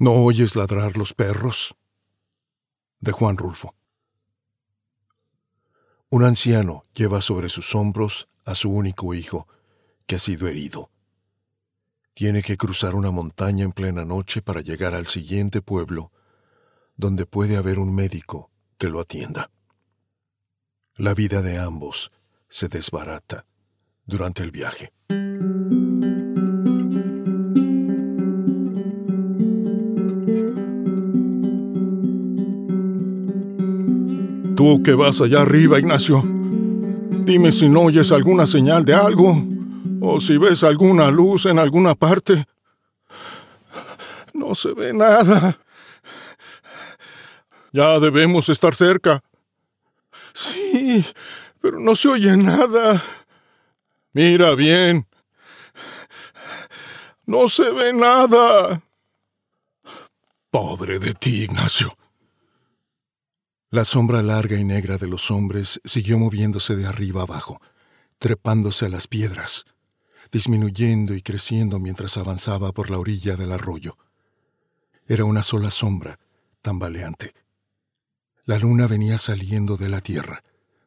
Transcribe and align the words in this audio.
¿No 0.00 0.14
oyes 0.14 0.56
ladrar 0.56 0.96
los 0.96 1.12
perros? 1.12 1.76
De 3.00 3.12
Juan 3.12 3.36
Rulfo. 3.36 3.74
Un 6.08 6.24
anciano 6.24 6.84
lleva 6.94 7.20
sobre 7.20 7.50
sus 7.50 7.74
hombros 7.74 8.26
a 8.46 8.54
su 8.54 8.70
único 8.70 9.12
hijo, 9.12 9.46
que 10.06 10.14
ha 10.16 10.18
sido 10.18 10.48
herido. 10.48 10.90
Tiene 12.14 12.42
que 12.42 12.56
cruzar 12.56 12.94
una 12.94 13.10
montaña 13.10 13.62
en 13.62 13.72
plena 13.72 14.06
noche 14.06 14.40
para 14.40 14.62
llegar 14.62 14.94
al 14.94 15.06
siguiente 15.06 15.60
pueblo, 15.60 16.12
donde 16.96 17.26
puede 17.26 17.58
haber 17.58 17.78
un 17.78 17.94
médico 17.94 18.50
que 18.78 18.88
lo 18.88 19.00
atienda. 19.00 19.50
La 20.94 21.12
vida 21.12 21.42
de 21.42 21.58
ambos 21.58 22.10
se 22.48 22.68
desbarata 22.68 23.44
durante 24.06 24.42
el 24.42 24.50
viaje. 24.50 24.94
Tú 34.60 34.82
que 34.82 34.92
vas 34.92 35.18
allá 35.22 35.40
arriba, 35.40 35.78
Ignacio, 35.78 36.22
dime 36.22 37.50
si 37.50 37.66
no 37.66 37.84
oyes 37.84 38.12
alguna 38.12 38.46
señal 38.46 38.84
de 38.84 38.92
algo 38.92 39.42
o 40.02 40.20
si 40.20 40.36
ves 40.36 40.62
alguna 40.64 41.10
luz 41.10 41.46
en 41.46 41.58
alguna 41.58 41.94
parte. 41.94 42.44
No 44.34 44.54
se 44.54 44.74
ve 44.74 44.92
nada. 44.92 45.58
Ya 47.72 47.98
debemos 48.00 48.50
estar 48.50 48.74
cerca. 48.74 49.22
Sí, 50.34 51.06
pero 51.62 51.80
no 51.80 51.96
se 51.96 52.08
oye 52.08 52.36
nada. 52.36 53.02
Mira 54.12 54.54
bien. 54.54 55.06
No 57.24 57.48
se 57.48 57.70
ve 57.72 57.94
nada. 57.94 58.82
Pobre 60.50 60.98
de 60.98 61.14
ti, 61.14 61.44
Ignacio. 61.44 61.96
La 63.72 63.84
sombra 63.84 64.20
larga 64.20 64.56
y 64.56 64.64
negra 64.64 64.98
de 64.98 65.06
los 65.06 65.30
hombres 65.30 65.80
siguió 65.84 66.18
moviéndose 66.18 66.74
de 66.74 66.86
arriba 66.86 67.22
abajo, 67.22 67.60
trepándose 68.18 68.86
a 68.86 68.88
las 68.88 69.06
piedras, 69.06 69.64
disminuyendo 70.32 71.14
y 71.14 71.22
creciendo 71.22 71.78
mientras 71.78 72.16
avanzaba 72.16 72.72
por 72.72 72.90
la 72.90 72.98
orilla 72.98 73.36
del 73.36 73.52
arroyo. 73.52 73.96
Era 75.06 75.24
una 75.24 75.44
sola 75.44 75.70
sombra, 75.70 76.18
tambaleante. 76.62 77.32
La 78.44 78.58
luna 78.58 78.88
venía 78.88 79.18
saliendo 79.18 79.76
de 79.76 79.88
la 79.88 80.00
tierra, 80.00 80.42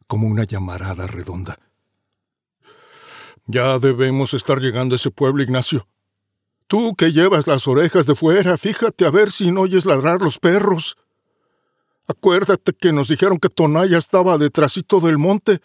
como 0.05 0.27
una 0.27 0.43
llamarada 0.43 1.07
redonda. 1.07 1.57
Ya 3.47 3.79
debemos 3.79 4.33
estar 4.33 4.59
llegando 4.59 4.95
a 4.95 4.97
ese 4.97 5.09
pueblo, 5.09 5.41
Ignacio. 5.41 5.87
Tú 6.67 6.95
que 6.95 7.13
llevas 7.13 7.47
las 7.47 7.65
orejas 7.65 8.05
de 8.07 8.15
fuera, 8.15 8.57
fíjate 8.57 9.05
a 9.05 9.09
ver 9.09 9.31
si 9.31 9.51
no 9.51 9.61
oyes 9.61 9.85
ladrar 9.85 10.21
los 10.21 10.37
perros. 10.37 10.97
Acuérdate 12.07 12.73
que 12.73 12.91
nos 12.91 13.07
dijeron 13.07 13.39
que 13.39 13.49
Tonaya 13.49 13.97
estaba 13.97 14.37
detrásito 14.37 14.99
del 14.99 15.17
monte. 15.17 15.61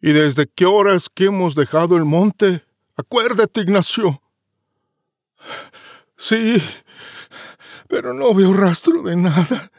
¿Y 0.00 0.12
desde 0.12 0.46
qué 0.46 0.64
horas 0.64 1.08
que 1.12 1.26
hemos 1.26 1.54
dejado 1.54 1.96
el 1.96 2.04
monte? 2.04 2.64
Acuérdate, 2.96 3.60
Ignacio. 3.60 4.22
Sí, 6.16 6.62
pero 7.88 8.14
no 8.14 8.32
veo 8.34 8.52
rastro 8.52 9.02
de 9.02 9.16
nada. 9.16 9.70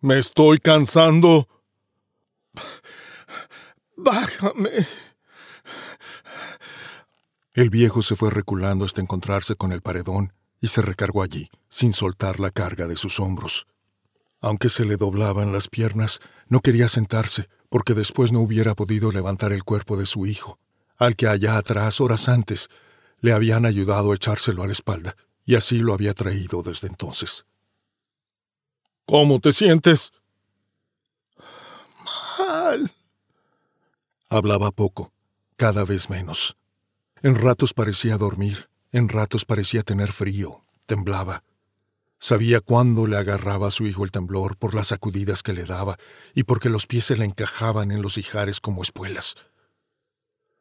Me 0.00 0.18
estoy 0.18 0.58
cansando. 0.58 1.48
Bájame. 3.96 4.86
El 7.54 7.70
viejo 7.70 8.02
se 8.02 8.16
fue 8.16 8.30
reculando 8.30 8.84
hasta 8.84 9.00
encontrarse 9.00 9.56
con 9.56 9.72
el 9.72 9.82
paredón 9.82 10.32
y 10.60 10.68
se 10.68 10.82
recargó 10.82 11.22
allí, 11.22 11.48
sin 11.68 11.92
soltar 11.92 12.38
la 12.38 12.50
carga 12.50 12.86
de 12.86 12.96
sus 12.96 13.18
hombros. 13.18 13.66
Aunque 14.40 14.68
se 14.68 14.84
le 14.84 14.96
doblaban 14.96 15.52
las 15.52 15.68
piernas, 15.68 16.20
no 16.48 16.60
quería 16.60 16.88
sentarse, 16.88 17.48
porque 17.68 17.94
después 17.94 18.32
no 18.32 18.40
hubiera 18.40 18.74
podido 18.74 19.10
levantar 19.12 19.52
el 19.52 19.64
cuerpo 19.64 19.96
de 19.96 20.06
su 20.06 20.26
hijo, 20.26 20.58
al 20.98 21.16
que 21.16 21.26
allá 21.26 21.56
atrás, 21.56 22.00
horas 22.00 22.28
antes, 22.28 22.68
le 23.20 23.32
habían 23.32 23.66
ayudado 23.66 24.12
a 24.12 24.14
echárselo 24.14 24.62
a 24.62 24.66
la 24.66 24.72
espalda, 24.72 25.16
y 25.44 25.54
así 25.54 25.78
lo 25.78 25.94
había 25.94 26.14
traído 26.14 26.62
desde 26.62 26.88
entonces. 26.88 27.46
¿Cómo 29.04 29.40
te 29.40 29.52
sientes? 29.52 30.12
Mal. 32.38 32.92
Hablaba 34.28 34.72
poco, 34.72 35.12
cada 35.56 35.84
vez 35.84 36.10
menos. 36.10 36.56
En 37.22 37.36
ratos 37.36 37.72
parecía 37.72 38.18
dormir, 38.18 38.68
en 38.92 39.08
ratos 39.08 39.44
parecía 39.44 39.82
tener 39.82 40.12
frío, 40.12 40.64
temblaba. 40.86 41.44
Sabía 42.18 42.60
cuándo 42.60 43.06
le 43.06 43.16
agarraba 43.18 43.68
a 43.68 43.70
su 43.70 43.86
hijo 43.86 44.04
el 44.04 44.10
temblor 44.10 44.56
por 44.56 44.74
las 44.74 44.88
sacudidas 44.88 45.42
que 45.42 45.52
le 45.52 45.64
daba 45.64 45.98
y 46.34 46.44
porque 46.44 46.70
los 46.70 46.86
pies 46.86 47.04
se 47.04 47.16
le 47.16 47.24
encajaban 47.24 47.90
en 47.90 48.00
los 48.00 48.16
ijares 48.16 48.60
como 48.60 48.82
espuelas. 48.82 49.34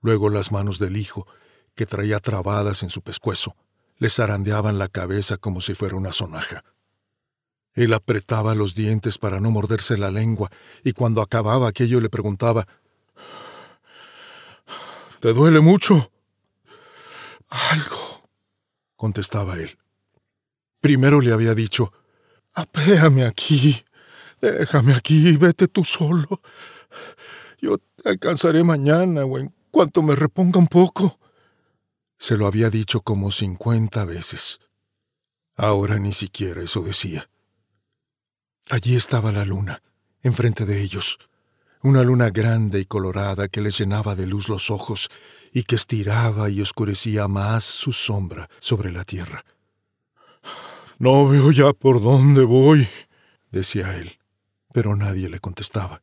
Luego 0.01 0.29
las 0.29 0.51
manos 0.51 0.79
del 0.79 0.97
hijo, 0.97 1.27
que 1.73 1.85
traía 1.85 2.19
trabadas 2.19 2.83
en 2.83 2.89
su 2.89 3.01
pescuezo, 3.01 3.55
le 3.97 4.09
zarandeaban 4.09 4.77
la 4.77 4.89
cabeza 4.89 5.37
como 5.37 5.61
si 5.61 5.73
fuera 5.73 5.95
una 5.95 6.11
sonaja. 6.11 6.63
Él 7.73 7.93
apretaba 7.93 8.55
los 8.55 8.75
dientes 8.75 9.17
para 9.17 9.39
no 9.39 9.51
morderse 9.51 9.97
la 9.97 10.11
lengua 10.11 10.51
y 10.83 10.93
cuando 10.93 11.21
acababa 11.21 11.67
aquello 11.67 11.99
le 11.99 12.09
preguntaba 12.09 12.67
¿Te 15.19 15.33
duele 15.33 15.59
mucho? 15.59 16.11
Algo, 17.49 18.29
contestaba 18.95 19.57
él. 19.57 19.77
Primero 20.85 21.19
le 21.19 21.33
había 21.33 21.55
dicho, 21.55 21.91
apéame 22.53 23.25
aquí, 23.25 23.83
déjame 24.39 24.93
aquí, 24.93 25.35
vete 25.35 25.67
tú 25.67 25.83
solo. 25.83 26.41
Yo 27.59 27.79
te 27.79 28.07
alcanzaré 28.07 28.63
mañana 28.63 29.25
o 29.25 29.39
en 29.39 29.51
cuanto 29.71 30.03
me 30.03 30.13
reponga 30.13 30.59
un 30.59 30.67
poco. 30.67 31.19
Se 32.19 32.37
lo 32.37 32.45
había 32.45 32.69
dicho 32.69 33.01
como 33.01 33.31
cincuenta 33.31 34.05
veces. 34.05 34.59
Ahora 35.55 35.97
ni 35.97 36.13
siquiera 36.13 36.61
eso 36.61 36.83
decía. 36.83 37.31
Allí 38.69 38.95
estaba 38.95 39.31
la 39.31 39.43
luna, 39.43 39.81
enfrente 40.21 40.67
de 40.67 40.83
ellos, 40.83 41.17
una 41.81 42.03
luna 42.03 42.29
grande 42.29 42.79
y 42.79 42.85
colorada 42.85 43.47
que 43.47 43.61
les 43.61 43.79
llenaba 43.79 44.15
de 44.15 44.27
luz 44.27 44.49
los 44.49 44.69
ojos 44.69 45.09
y 45.51 45.63
que 45.63 45.77
estiraba 45.77 46.51
y 46.51 46.61
oscurecía 46.61 47.27
más 47.27 47.63
su 47.63 47.91
sombra 47.91 48.47
sobre 48.59 48.91
la 48.91 49.03
tierra. 49.03 49.43
No 50.97 51.27
veo 51.27 51.51
ya 51.51 51.73
por 51.73 52.01
dónde 52.01 52.45
voy, 52.45 52.87
decía 53.51 53.97
él, 53.97 54.17
pero 54.73 54.95
nadie 54.95 55.29
le 55.29 55.39
contestaba. 55.39 56.01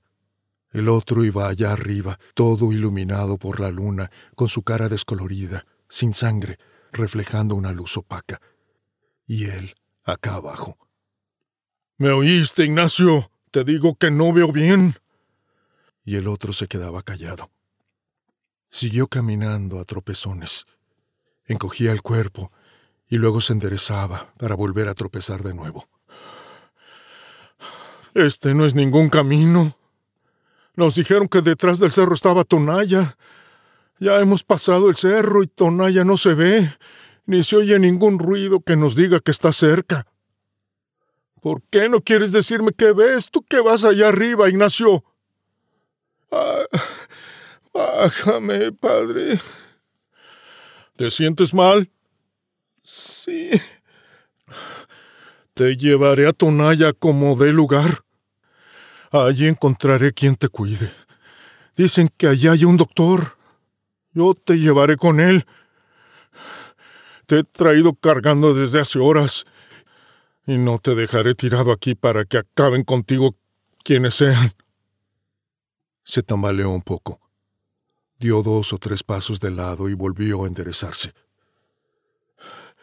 El 0.70 0.88
otro 0.88 1.25
iba 1.25 1.48
allá 1.48 1.72
arriba, 1.72 2.19
todo 2.34 2.72
iluminado 2.72 3.38
por 3.38 3.60
la 3.60 3.70
luna, 3.70 4.10
con 4.34 4.48
su 4.48 4.62
cara 4.62 4.88
descolorida, 4.91 5.64
sin 5.88 6.12
sangre, 6.12 6.58
reflejando 6.92 7.54
una 7.54 7.72
luz 7.72 7.97
opaca. 7.97 8.41
Y 9.26 9.47
él, 9.47 9.75
acá 10.04 10.34
abajo. 10.34 10.76
¿Me 11.97 12.10
oíste, 12.10 12.64
Ignacio? 12.64 13.31
Te 13.50 13.64
digo 13.64 13.97
que 13.97 14.10
no 14.10 14.32
veo 14.32 14.52
bien. 14.52 14.97
Y 16.04 16.16
el 16.16 16.26
otro 16.26 16.52
se 16.52 16.69
quedaba 16.69 17.02
callado. 17.02 17.50
Siguió 18.70 19.08
caminando 19.08 19.78
a 19.78 19.84
tropezones. 19.84 20.66
Encogía 21.47 21.92
el 21.92 22.02
cuerpo 22.02 22.50
y 23.12 23.18
luego 23.18 23.42
se 23.42 23.52
enderezaba 23.52 24.32
para 24.38 24.54
volver 24.54 24.88
a 24.88 24.94
tropezar 24.94 25.42
de 25.42 25.52
nuevo. 25.52 25.86
Este 28.14 28.54
no 28.54 28.64
es 28.64 28.74
ningún 28.74 29.10
camino. 29.10 29.76
Nos 30.76 30.94
dijeron 30.94 31.28
que 31.28 31.42
detrás 31.42 31.78
del 31.78 31.92
cerro 31.92 32.14
estaba 32.14 32.44
Tonaya. 32.44 33.18
Ya 33.98 34.18
hemos 34.18 34.42
pasado 34.44 34.88
el 34.88 34.96
cerro 34.96 35.42
y 35.42 35.46
Tonaya 35.46 36.04
no 36.04 36.16
se 36.16 36.32
ve, 36.32 36.74
ni 37.26 37.44
se 37.44 37.56
oye 37.56 37.78
ningún 37.78 38.18
ruido 38.18 38.60
que 38.60 38.76
nos 38.76 38.96
diga 38.96 39.20
que 39.20 39.30
está 39.30 39.52
cerca. 39.52 40.06
¿Por 41.42 41.60
qué 41.64 41.90
no 41.90 42.00
quieres 42.00 42.32
decirme 42.32 42.72
qué 42.72 42.92
ves 42.94 43.28
tú 43.31 43.42
que 43.42 43.60
vas 43.60 43.84
allá 43.84 44.08
arriba, 44.08 44.48
Ignacio? 44.48 45.04
Ah, 46.31 46.64
bájame, 47.75 48.72
padre. 48.72 49.38
¿Te 50.96 51.10
sientes 51.10 51.52
mal? 51.52 51.90
Sí. 52.82 53.50
Te 55.55 55.76
llevaré 55.76 56.26
a 56.26 56.32
Tonaya 56.32 56.93
como 56.93 57.37
de 57.37 57.52
lugar. 57.52 58.05
Allí 59.11 59.46
encontraré 59.46 60.12
quien 60.12 60.37
te 60.37 60.49
cuide. 60.49 60.90
Dicen 61.76 62.08
que 62.17 62.26
allá 62.26 62.52
hay 62.52 62.64
un 62.64 62.76
doctor. 62.76 63.37
Yo 64.12 64.34
te 64.34 64.58
llevaré 64.58 64.96
con 64.96 65.20
él. 65.20 65.46
Te 67.26 67.40
he 67.40 67.44
traído 67.44 67.94
cargando 67.94 68.55
desde 68.55 68.81
hace 68.81 68.99
horas. 68.99 69.44
Y 70.46 70.56
no 70.56 70.78
te 70.78 70.94
dejaré 70.94 71.35
tirado 71.35 71.70
aquí 71.70 71.94
para 71.94 72.25
que 72.25 72.38
acaben 72.38 72.82
contigo 72.82 73.37
quienes 73.85 74.14
sean. 74.14 74.52
Se 76.05 76.23
tambaleó 76.23 76.70
un 76.70 76.82
poco. 76.82 77.20
Dio 78.19 78.43
dos 78.43 78.73
o 78.73 78.78
tres 78.78 79.02
pasos 79.02 79.38
de 79.38 79.50
lado 79.50 79.88
y 79.88 79.94
volvió 79.94 80.44
a 80.44 80.46
enderezarse. 80.49 81.12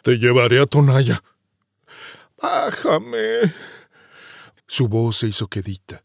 Te 0.03 0.17
llevaré 0.17 0.61
a 0.61 0.65
Tonaya. 0.65 1.23
Bájame. 2.41 3.53
Su 4.67 4.87
voz 4.87 5.17
se 5.17 5.27
hizo 5.27 5.47
quedita. 5.47 6.03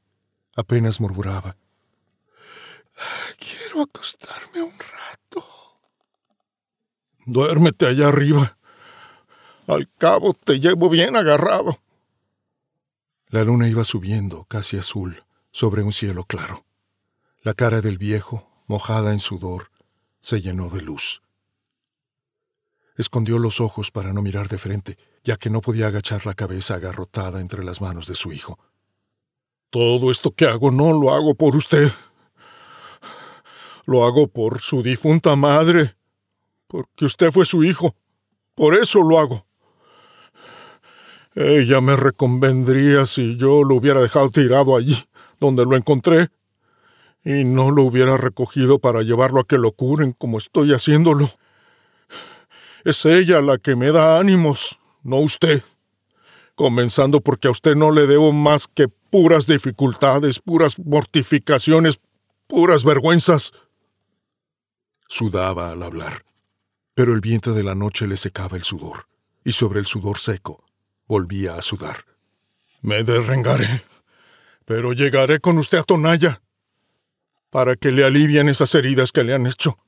Apenas 0.57 1.01
murmuraba. 1.01 1.57
Quiero 3.39 3.83
acostarme 3.83 4.63
un 4.63 4.73
rato. 4.79 5.45
Duérmete 7.27 7.87
allá 7.87 8.09
arriba. 8.09 8.57
Al 9.67 9.91
cabo 9.99 10.35
te 10.35 10.61
llevo 10.61 10.89
bien 10.89 11.17
agarrado. 11.17 11.81
La 13.29 13.43
luna 13.43 13.69
iba 13.69 13.83
subiendo, 13.83 14.45
casi 14.45 14.77
azul, 14.77 15.25
sobre 15.51 15.83
un 15.83 15.93
cielo 15.93 16.25
claro. 16.25 16.65
La 17.43 17.55
cara 17.55 17.81
del 17.81 17.99
viejo, 17.99 18.49
mojada 18.67 19.13
en 19.13 19.19
sudor, 19.19 19.71
se 20.21 20.41
llenó 20.41 20.71
de 20.71 20.83
luz. 20.83 21.24
Escondió 22.97 23.39
los 23.39 23.61
ojos 23.61 23.91
para 23.91 24.13
no 24.13 24.23
mirar 24.23 24.49
de 24.49 24.59
frente, 24.59 24.99
ya 25.25 25.37
que 25.37 25.51
no 25.51 25.61
podía 25.61 25.89
agachar 25.89 26.27
la 26.27 26.35
cabeza 26.35 26.75
agarrotada 26.75 27.41
entre 27.41 27.65
las 27.65 27.81
manos 27.81 28.07
de 28.07 28.15
su 28.15 28.33
hijo. 28.33 28.59
Todo 29.71 30.13
esto 30.13 30.31
que 30.31 30.47
hago 30.47 30.71
no 30.71 30.93
lo 30.93 31.13
hago 31.13 31.35
por 31.35 31.57
usted. 31.57 31.91
Lo 33.87 34.05
hago 34.05 34.29
por 34.29 34.61
su 34.61 34.83
difunta 34.83 35.35
madre, 35.35 35.97
porque 36.69 37.05
usted 37.05 37.33
fue 37.33 37.45
su 37.45 37.65
hijo. 37.65 37.97
Por 38.55 38.75
eso 38.75 39.03
lo 39.03 39.19
hago. 39.19 39.47
Ella 41.35 41.81
me 41.81 41.97
reconvendría 41.97 43.07
si 43.07 43.37
yo 43.37 43.65
lo 43.65 43.75
hubiera 43.75 44.01
dejado 44.01 44.31
tirado 44.31 44.77
allí, 44.77 44.97
donde 45.41 45.65
lo 45.65 45.77
encontré, 45.77 46.29
y 47.25 47.43
no 47.43 47.73
lo 47.73 47.83
hubiera 47.83 48.17
recogido 48.17 48.79
para 48.79 49.03
llevarlo 49.03 49.41
a 49.41 49.47
que 49.47 49.59
lo 49.59 49.73
curen 49.73 50.13
como 50.13 50.39
estoy 50.39 50.73
haciéndolo. 50.73 51.31
Es 52.85 53.05
ella 53.07 53.41
la 53.41 53.59
que 53.59 53.77
me 53.77 53.91
da 53.91 54.19
ánimos, 54.19 54.79
no 55.03 55.17
usted. 55.17 55.63
Comenzando 56.55 57.21
porque 57.21 57.49
a 57.49 57.51
usted 57.51 57.75
no 57.75 57.91
le 57.91 58.07
debo 58.07 58.33
más 58.33 58.69
que 58.69 58.89
puras 58.89 59.47
dificultades, 59.47 60.39
puras 60.39 60.79
mortificaciones, 60.79 61.99
puras 62.47 62.85
vergüenzas. 62.85 63.53
Sudaba 65.09 65.71
al 65.71 65.83
hablar, 65.83 66.25
pero 66.95 67.15
el 67.15 67.21
viento 67.21 67.55
de 67.55 67.65
la 67.65 67.75
noche 67.75 68.07
le 68.07 68.17
secaba 68.17 68.57
el 68.57 68.63
sudor, 68.63 69.09
y 69.45 69.53
sobre 69.53 69.81
el 69.81 69.87
sudor 69.87 70.19
seco 70.19 70.65
volvía 71.07 71.57
a 71.57 71.63
sudar. 71.63 72.05
Me 72.83 73.03
derrengaré, 73.03 73.83
pero 74.65 74.93
llegaré 74.93 75.41
con 75.41 75.59
usted 75.59 75.79
a 75.79 75.85
Tonaya 75.85 76.43
para 77.51 77.77
que 77.77 77.93
le 77.93 78.05
alivien 78.05 78.49
esas 78.49 78.75
heridas 78.75 79.13
que 79.13 79.25
le 79.25 79.33
han 79.33 79.47
hecho. 79.47 79.79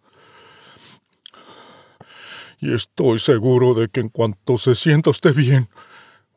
Y 2.58 2.72
estoy 2.74 3.18
seguro 3.18 3.74
de 3.74 3.88
que 3.88 4.00
en 4.00 4.08
cuanto 4.08 4.58
se 4.58 4.74
sienta 4.74 5.10
usted 5.10 5.34
bien, 5.34 5.68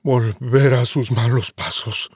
volverá 0.03 0.81
a 0.81 0.85
sus 0.85 1.11
malos 1.11 1.51
pasos. 1.51 2.11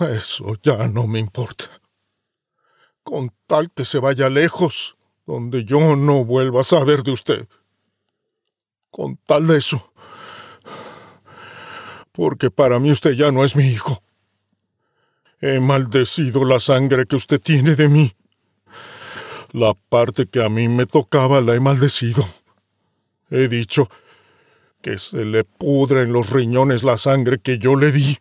Eso 0.00 0.56
ya 0.62 0.88
no 0.88 1.06
me 1.06 1.18
importa. 1.18 1.66
Con 3.02 3.32
tal 3.46 3.70
que 3.72 3.84
se 3.84 3.98
vaya 3.98 4.28
lejos, 4.28 4.96
donde 5.26 5.64
yo 5.64 5.96
no 5.96 6.24
vuelva 6.24 6.60
a 6.60 6.64
saber 6.64 7.02
de 7.02 7.12
usted. 7.12 7.48
Con 8.90 9.16
tal 9.16 9.46
de 9.46 9.58
eso, 9.58 9.92
porque 12.18 12.50
para 12.50 12.80
mí 12.80 12.90
usted 12.90 13.12
ya 13.12 13.30
no 13.30 13.44
es 13.44 13.54
mi 13.54 13.62
hijo. 13.62 14.02
He 15.40 15.60
maldecido 15.60 16.44
la 16.44 16.58
sangre 16.58 17.06
que 17.06 17.14
usted 17.14 17.40
tiene 17.40 17.76
de 17.76 17.88
mí. 17.88 18.12
La 19.52 19.74
parte 19.74 20.26
que 20.26 20.44
a 20.44 20.48
mí 20.48 20.68
me 20.68 20.86
tocaba 20.86 21.40
la 21.40 21.54
he 21.54 21.60
maldecido. 21.60 22.28
He 23.30 23.48
dicho 23.48 23.88
que 24.82 24.98
se 24.98 25.24
le 25.24 25.44
pudre 25.44 26.02
en 26.02 26.12
los 26.12 26.30
riñones 26.30 26.82
la 26.82 26.98
sangre 26.98 27.38
que 27.40 27.58
yo 27.58 27.76
le 27.76 27.92
di. 27.92 28.18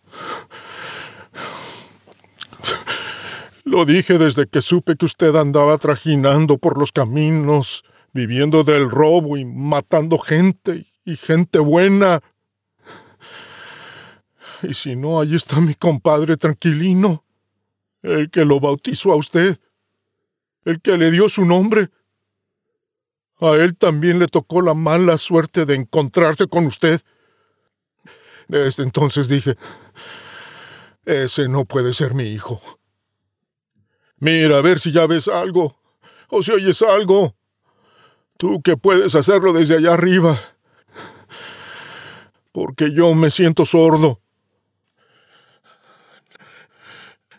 Lo 3.63 3.83
dije 3.83 4.17
desde 4.17 4.47
que 4.47 4.61
supe 4.61 4.95
que 4.95 5.05
usted 5.05 5.35
andaba 5.35 5.77
trajinando 5.77 6.57
por 6.57 6.77
los 6.77 6.93
caminos, 6.93 7.83
viviendo 8.13 8.63
del 8.63 8.89
robo 8.89 9.37
y 9.37 9.43
matando 9.43 10.17
gente 10.17 10.85
y 11.03 11.15
gente 11.17 11.59
buena. 11.59 12.21
Y 14.63 14.73
si 14.73 14.95
no, 14.95 15.19
ahí 15.19 15.35
está 15.35 15.59
mi 15.59 15.75
compadre 15.75 16.37
tranquilino, 16.37 17.25
el 18.01 18.29
que 18.29 18.45
lo 18.45 18.59
bautizó 18.59 19.11
a 19.11 19.17
usted, 19.17 19.59
el 20.67 20.81
que 20.81 20.97
le 20.97 21.11
dio 21.11 21.29
su 21.29 21.45
nombre. 21.45 21.89
A 23.39 23.51
él 23.51 23.77
también 23.77 24.19
le 24.19 24.27
tocó 24.27 24.61
la 24.61 24.73
mala 24.73 25.17
suerte 25.17 25.65
de 25.65 25.75
encontrarse 25.75 26.47
con 26.47 26.65
usted. 26.65 27.01
Desde 28.49 28.83
entonces 28.83 29.29
dije, 29.29 29.55
ese 31.05 31.47
no 31.47 31.63
puede 31.63 31.93
ser 31.93 32.13
mi 32.13 32.25
hijo. 32.25 32.61
Mira 34.17 34.57
a 34.57 34.61
ver 34.61 34.79
si 34.79 34.91
ya 34.91 35.07
ves 35.07 35.29
algo, 35.29 35.79
o 36.29 36.41
si 36.41 36.51
oyes 36.51 36.81
algo. 36.81 37.37
Tú 38.37 38.61
que 38.61 38.75
puedes 38.75 39.15
hacerlo 39.15 39.53
desde 39.53 39.77
allá 39.77 39.93
arriba. 39.93 40.37
Porque 42.51 42.91
yo 42.91 43.15
me 43.15 43.29
siento 43.29 43.63
sordo. 43.63 44.21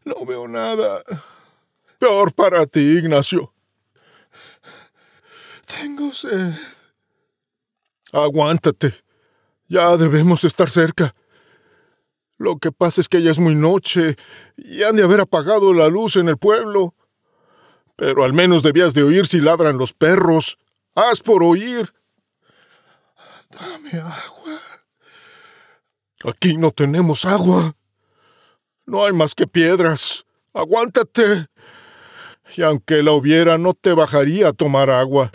No 0.04 0.24
veo 0.24 0.48
nada. 0.48 1.02
Peor 1.98 2.32
para 2.32 2.66
ti, 2.66 2.80
Ignacio. 2.98 3.52
Tengo 5.66 6.12
sed. 6.12 6.54
Aguántate. 8.12 8.94
Ya 9.68 9.96
debemos 9.96 10.44
estar 10.44 10.70
cerca. 10.70 11.14
Lo 12.38 12.56
que 12.56 12.72
pasa 12.72 13.00
es 13.00 13.08
que 13.08 13.20
ya 13.20 13.30
es 13.30 13.38
muy 13.38 13.54
noche 13.54 14.16
y 14.56 14.82
han 14.84 14.96
de 14.96 15.02
haber 15.02 15.20
apagado 15.20 15.74
la 15.74 15.88
luz 15.88 16.16
en 16.16 16.28
el 16.28 16.38
pueblo. 16.38 16.94
Pero 17.96 18.24
al 18.24 18.32
menos 18.32 18.62
debías 18.62 18.94
de 18.94 19.02
oír 19.02 19.26
si 19.26 19.40
ladran 19.40 19.76
los 19.76 19.92
perros. 19.92 20.56
Haz 20.94 21.20
por 21.20 21.42
oír. 21.42 21.92
Dame 23.50 23.90
agua. 24.00 24.60
Aquí 26.24 26.56
no 26.56 26.70
tenemos 26.70 27.24
agua. 27.24 27.76
No 28.86 29.04
hay 29.04 29.12
más 29.12 29.34
que 29.34 29.46
piedras. 29.46 30.24
Aguántate. 30.54 31.48
Y 32.56 32.62
aunque 32.62 33.02
la 33.02 33.12
hubiera, 33.12 33.58
no 33.58 33.74
te 33.74 33.92
bajaría 33.92 34.48
a 34.48 34.52
tomar 34.52 34.90
agua. 34.90 35.30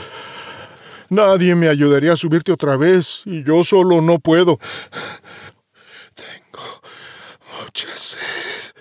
Nadie 1.09 1.55
me 1.55 1.69
ayudaría 1.69 2.13
a 2.13 2.17
subirte 2.17 2.51
otra 2.51 2.75
vez, 2.75 3.21
y 3.25 3.43
yo 3.43 3.63
solo 3.63 4.01
no 4.01 4.19
puedo. 4.19 4.59
Tengo 6.15 6.81
mucha 7.61 7.95
sed 7.95 8.73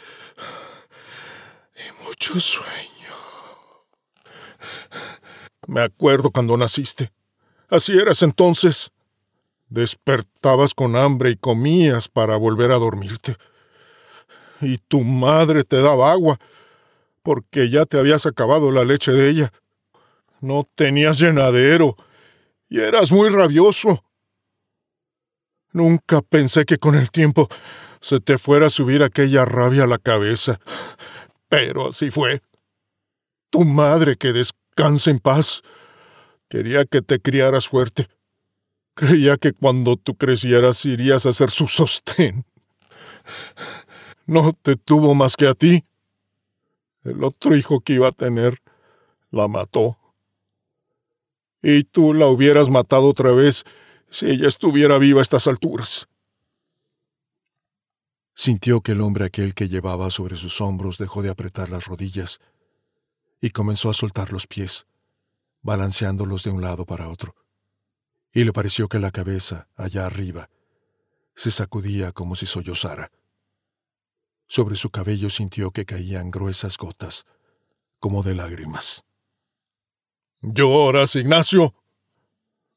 y 1.76 2.04
mucho 2.04 2.40
sueño. 2.40 2.68
Me 5.66 5.82
acuerdo 5.82 6.30
cuando 6.30 6.56
naciste. 6.56 7.12
Así 7.68 7.92
eras 7.92 8.22
entonces. 8.22 8.90
Despertabas 9.68 10.74
con 10.74 10.96
hambre 10.96 11.30
y 11.30 11.36
comías 11.36 12.08
para 12.08 12.36
volver 12.36 12.72
a 12.72 12.76
dormirte 12.76 13.36
y 14.62 14.78
tu 14.78 15.00
madre 15.02 15.64
te 15.64 15.82
daba 15.82 16.12
agua, 16.12 16.38
porque 17.22 17.70
ya 17.70 17.86
te 17.86 17.98
habías 17.98 18.26
acabado 18.26 18.70
la 18.70 18.84
leche 18.84 19.12
de 19.12 19.28
ella. 19.28 19.52
No 20.40 20.68
tenías 20.74 21.18
llenadero 21.18 21.96
y 22.68 22.80
eras 22.80 23.12
muy 23.12 23.28
rabioso. 23.28 24.04
Nunca 25.72 26.20
pensé 26.20 26.64
que 26.64 26.78
con 26.78 26.94
el 26.94 27.10
tiempo 27.10 27.48
se 28.00 28.20
te 28.20 28.36
fuera 28.36 28.66
a 28.66 28.70
subir 28.70 29.02
aquella 29.02 29.44
rabia 29.44 29.84
a 29.84 29.86
la 29.86 29.98
cabeza, 29.98 30.60
pero 31.48 31.88
así 31.88 32.10
fue. 32.10 32.42
Tu 33.50 33.64
madre, 33.64 34.16
que 34.16 34.32
descanse 34.32 35.10
en 35.10 35.18
paz, 35.18 35.62
quería 36.48 36.84
que 36.84 37.00
te 37.00 37.20
criaras 37.20 37.68
fuerte. 37.68 38.08
Creía 38.94 39.36
que 39.36 39.52
cuando 39.52 39.96
tú 39.96 40.16
crecieras 40.16 40.84
irías 40.84 41.24
a 41.24 41.32
ser 41.32 41.50
su 41.50 41.68
sostén. 41.68 42.44
No 44.26 44.52
te 44.52 44.76
tuvo 44.76 45.14
más 45.14 45.36
que 45.36 45.46
a 45.46 45.54
ti. 45.54 45.84
El 47.04 47.24
otro 47.24 47.56
hijo 47.56 47.80
que 47.80 47.94
iba 47.94 48.08
a 48.08 48.12
tener 48.12 48.62
la 49.30 49.48
mató. 49.48 49.98
Y 51.62 51.84
tú 51.84 52.14
la 52.14 52.26
hubieras 52.26 52.70
matado 52.70 53.08
otra 53.08 53.32
vez 53.32 53.64
si 54.10 54.26
ella 54.26 54.48
estuviera 54.48 54.98
viva 54.98 55.20
a 55.20 55.22
estas 55.22 55.46
alturas. 55.46 56.08
Sintió 58.34 58.80
que 58.80 58.92
el 58.92 59.00
hombre 59.00 59.24
aquel 59.24 59.54
que 59.54 59.68
llevaba 59.68 60.10
sobre 60.10 60.36
sus 60.36 60.60
hombros 60.60 60.98
dejó 60.98 61.22
de 61.22 61.30
apretar 61.30 61.70
las 61.70 61.86
rodillas 61.86 62.40
y 63.40 63.50
comenzó 63.50 63.90
a 63.90 63.94
soltar 63.94 64.32
los 64.32 64.46
pies, 64.46 64.86
balanceándolos 65.62 66.44
de 66.44 66.50
un 66.50 66.62
lado 66.62 66.86
para 66.86 67.08
otro. 67.08 67.34
Y 68.32 68.44
le 68.44 68.52
pareció 68.52 68.88
que 68.88 68.98
la 68.98 69.10
cabeza, 69.10 69.68
allá 69.76 70.06
arriba, 70.06 70.48
se 71.34 71.50
sacudía 71.50 72.12
como 72.12 72.36
si 72.36 72.46
sollozara. 72.46 73.10
Sobre 74.54 74.76
su 74.76 74.90
cabello 74.90 75.30
sintió 75.30 75.70
que 75.70 75.86
caían 75.86 76.30
gruesas 76.30 76.76
gotas, 76.76 77.24
como 77.98 78.22
de 78.22 78.34
lágrimas. 78.34 79.02
Lloras, 80.42 81.16
Ignacio. 81.16 81.72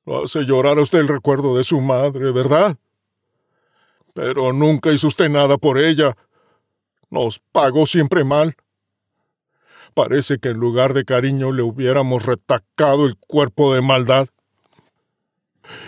Lo 0.05 0.24
hace 0.24 0.46
llorar 0.46 0.77
a 0.77 0.84
usted 0.84 1.00
el 1.00 1.10
recuerdo 1.10 1.58
de 1.58 1.65
su 1.65 1.82
madre, 1.82 2.32
¿verdad? 2.32 2.77
Pero 4.13 4.53
nunca 4.53 4.94
hizo 4.94 5.08
usted 5.08 5.27
nada 5.27 5.58
por 5.58 5.77
ella. 5.77 6.15
Nos 7.10 7.39
pagó 7.39 7.86
siempre 7.86 8.24
mal. 8.24 8.55
Parece 9.94 10.39
que 10.39 10.51
en 10.51 10.58
lugar 10.58 10.94
de 10.94 11.03
cariño 11.03 11.51
le 11.51 11.63
hubiéramos 11.63 12.25
retacado 12.25 13.05
el 13.05 13.17
cuerpo 13.17 13.75
de 13.75 13.82
maldad. 13.82 14.29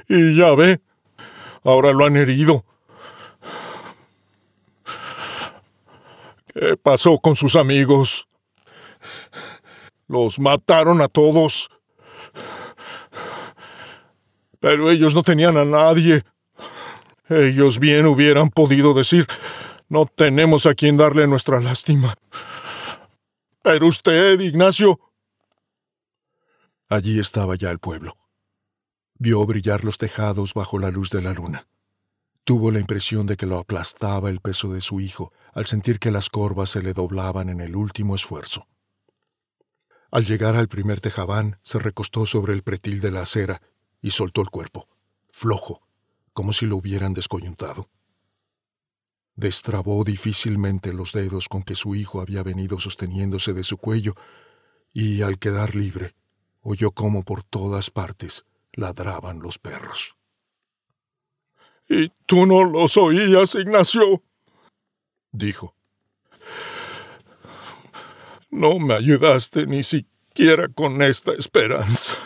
Y 0.10 0.36
ya 0.36 0.54
ve, 0.54 0.82
ahora 1.64 1.94
lo 1.94 2.04
han 2.04 2.18
herido. 2.18 2.66
Pasó 6.82 7.20
con 7.20 7.36
sus 7.36 7.56
amigos? 7.56 8.28
Los 10.08 10.40
mataron 10.40 11.02
a 11.02 11.08
todos. 11.08 11.70
Pero 14.60 14.90
ellos 14.90 15.14
no 15.14 15.24
tenían 15.24 15.58
a 15.58 15.66
nadie. 15.66 16.24
Ellos 17.30 17.80
bien 17.80 18.06
hubieran 18.06 18.50
podido 18.50 18.94
decir, 18.94 19.28
no 19.90 20.06
tenemos 20.06 20.66
a 20.66 20.74
quien 20.74 20.98
darle 20.98 21.28
nuestra 21.28 21.60
lástima. 21.60 22.16
Pero 23.62 23.88
usted, 23.88 24.40
Ignacio. 24.40 25.00
Allí 26.90 27.20
estaba 27.20 27.56
ya 27.56 27.70
el 27.70 27.80
pueblo. 27.80 28.16
Vio 29.20 29.46
brillar 29.46 29.84
los 29.84 29.98
tejados 29.98 30.54
bajo 30.54 30.80
la 30.80 30.90
luz 30.90 31.10
de 31.10 31.22
la 31.22 31.34
luna. 31.34 31.68
Tuvo 32.46 32.72
la 32.72 32.80
impresión 32.80 33.28
de 33.28 33.36
que 33.36 33.46
lo 33.46 33.58
aplastaba 33.58 34.30
el 34.30 34.40
peso 34.40 34.72
de 34.72 34.80
su 34.80 35.02
hijo 35.02 35.34
al 35.58 35.66
sentir 35.66 35.98
que 35.98 36.12
las 36.12 36.30
corvas 36.30 36.70
se 36.70 36.84
le 36.84 36.94
doblaban 36.94 37.50
en 37.50 37.62
el 37.62 37.76
último 37.76 38.14
esfuerzo. 38.14 38.68
Al 40.12 40.24
llegar 40.24 40.56
al 40.56 40.68
primer 40.68 41.02
tejabán, 41.02 41.60
se 41.64 41.80
recostó 41.80 42.28
sobre 42.28 42.54
el 42.54 42.62
pretil 42.62 43.02
de 43.02 43.10
la 43.10 43.24
acera 43.24 43.64
y 44.00 44.12
soltó 44.12 44.42
el 44.42 44.52
cuerpo, 44.52 44.88
flojo, 45.32 45.82
como 46.32 46.54
si 46.54 46.68
lo 46.68 46.78
hubieran 46.78 47.16
descoyuntado. 47.16 47.90
Destrabó 49.34 50.04
difícilmente 50.04 50.94
los 50.94 51.12
dedos 51.12 51.50
con 51.50 51.64
que 51.64 51.74
su 51.74 51.96
hijo 51.96 52.22
había 52.22 52.44
venido 52.44 52.78
sosteniéndose 52.78 53.54
de 53.54 53.64
su 53.64 53.78
cuello, 53.78 54.14
y 54.94 55.24
al 55.24 55.40
quedar 55.40 55.74
libre, 55.74 56.14
oyó 56.62 56.92
cómo 56.92 57.24
por 57.24 57.42
todas 57.42 57.90
partes 57.90 58.46
ladraban 58.74 59.40
los 59.40 59.58
perros. 59.58 60.16
¿Y 61.90 62.10
tú 62.28 62.46
no 62.46 62.64
los 62.64 62.96
oías, 62.96 63.56
Ignacio? 63.56 64.22
Dijo. 65.38 65.76
No 68.50 68.80
me 68.80 68.96
ayudaste 68.96 69.68
ni 69.68 69.84
siquiera 69.84 70.68
con 70.68 71.00
esta 71.02 71.32
esperanza. 71.34 72.18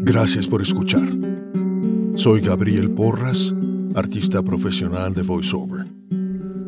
Gracias 0.00 0.46
por 0.46 0.62
escuchar. 0.62 1.08
Soy 2.16 2.40
Gabriel 2.40 2.90
Porras, 2.90 3.54
artista 3.94 4.42
profesional 4.42 5.12
de 5.14 5.22
voiceover. 5.22 5.86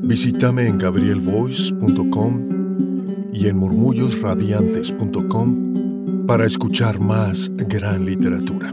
Visítame 0.02 0.66
en 0.66 0.78
gabrielvoice.com 0.78 3.30
y 3.32 3.48
en 3.48 3.56
murmullosradiantes.com 3.56 5.69
para 6.30 6.46
escuchar 6.46 7.00
más 7.00 7.50
gran 7.56 8.04
literatura. 8.04 8.72